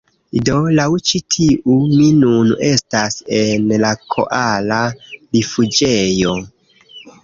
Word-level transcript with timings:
Do, 0.47 0.53
laŭ 0.79 0.85
ĉi 1.09 1.21
tiu, 1.35 1.75
mi 1.91 2.09
nun 2.23 2.51
estas 2.71 3.21
en 3.43 3.71
la 3.87 3.95
koala 4.17 4.83
rifuĝejo. 5.13 6.39